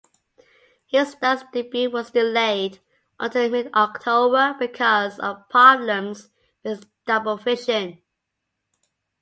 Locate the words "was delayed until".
1.91-3.51